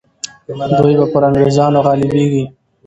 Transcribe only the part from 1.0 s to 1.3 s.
پر